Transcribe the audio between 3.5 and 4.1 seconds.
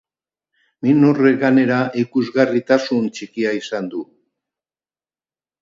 izan du.